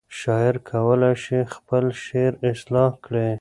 شاعر 0.19 0.55
کولی 0.71 1.13
شي 1.23 1.39
خپل 1.55 1.85
شعر 2.03 2.33
اصلاح 2.51 2.91
کړي. 3.05 3.27